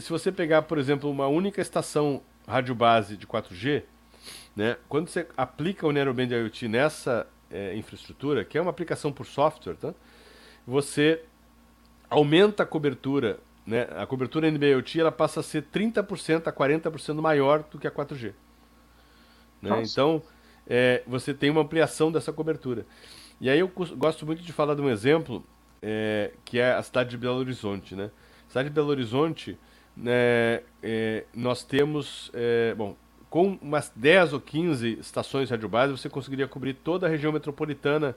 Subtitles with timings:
[0.00, 3.82] se você pegar, por exemplo, uma única estação rádio base de 4G,
[4.56, 9.26] né, quando você aplica o Narrowband IoT nessa é, infraestrutura, que é uma aplicação por
[9.26, 9.94] software, tá?
[10.66, 11.22] você
[12.10, 13.86] aumenta a cobertura, né?
[13.96, 18.32] A cobertura NB-IoT ela passa a ser 30% a 40% maior do que a 4G.
[19.60, 19.82] Né?
[19.82, 20.22] Então,
[20.66, 22.86] é, você tem uma ampliação dessa cobertura.
[23.40, 25.44] E aí eu gosto muito de falar de um exemplo,
[25.82, 27.94] é, que é a cidade de Belo Horizonte.
[27.94, 28.10] Né?
[28.46, 29.58] A cidade de Belo Horizonte,
[29.98, 32.96] né, é, nós temos, é, bom,
[33.28, 38.16] com umas 10 ou 15 estações rádio base, você conseguiria cobrir toda a região metropolitana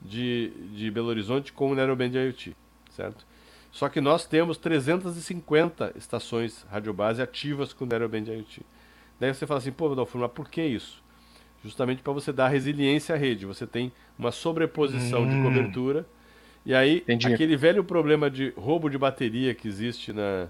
[0.00, 2.56] de, de Belo Horizonte com o Narrowband IoT,
[2.90, 3.26] certo?
[3.70, 8.62] Só que nós temos 350 estações radiobase ativas com Narrowband IoT.
[9.20, 11.02] Daí você fala assim, pô, Rodolfo, mas por que isso?
[11.62, 13.46] Justamente para você dar resiliência à rede.
[13.46, 15.28] Você tem uma sobreposição hum.
[15.28, 16.06] de cobertura.
[16.64, 17.32] E aí, Entendi.
[17.32, 20.48] aquele velho problema de roubo de bateria que existe na,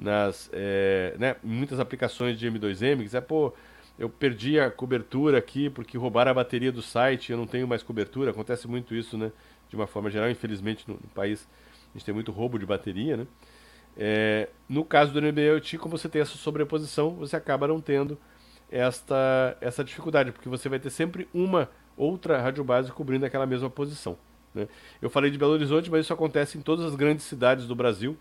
[0.00, 3.52] nas é, né, muitas aplicações de M2M, que é, pô,
[3.98, 7.82] eu perdi a cobertura aqui porque roubaram a bateria do site, eu não tenho mais
[7.82, 8.30] cobertura.
[8.30, 9.30] Acontece muito isso, né?
[9.68, 11.46] De uma forma geral, infelizmente no, no país
[11.90, 13.26] a gente tem muito roubo de bateria, né?
[13.96, 18.18] É, no caso do NB-IoT, como você tem essa sobreposição, você acaba não tendo
[18.70, 23.68] esta, essa dificuldade, porque você vai ter sempre uma outra rádio base cobrindo aquela mesma
[23.68, 24.16] posição.
[24.54, 24.68] Né?
[25.02, 28.16] Eu falei de Belo Horizonte, mas isso acontece em todas as grandes cidades do Brasil,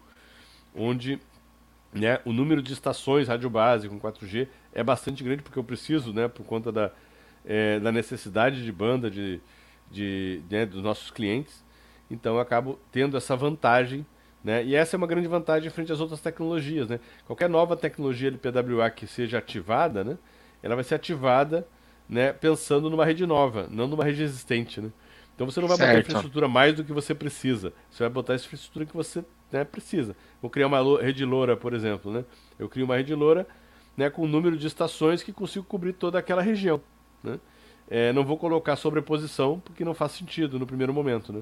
[0.76, 1.20] onde
[1.94, 6.14] né, o número de estações rádio base com 4G é bastante grande, porque eu preciso,
[6.14, 6.92] né, por conta da,
[7.46, 9.42] é, da necessidade de banda de,
[9.90, 11.64] de, né, dos nossos clientes.
[12.10, 14.06] Então eu acabo tendo essa vantagem.
[14.44, 14.64] Né?
[14.64, 16.88] E essa é uma grande vantagem frente às outras tecnologias.
[16.88, 17.00] Né?
[17.26, 20.18] Qualquer nova tecnologia de PWA que seja ativada, né,
[20.62, 21.68] ela vai ser ativada
[22.08, 24.82] né, pensando numa rede nova, não numa rede existente.
[24.82, 24.92] Né?
[25.40, 25.90] Então você não vai certo.
[25.90, 27.72] botar infraestrutura mais do que você precisa.
[27.90, 30.14] Você vai botar a infraestrutura que você né, precisa.
[30.42, 32.12] Vou criar uma rede loura, por exemplo.
[32.12, 32.26] Né?
[32.60, 33.48] Eu crio uma rede loura
[33.96, 36.82] né, com um número de estações que consigo cobrir toda aquela região.
[37.24, 37.40] Né?
[37.90, 41.32] É, não vou colocar sobreposição porque não faz sentido no primeiro momento.
[41.32, 41.42] Né?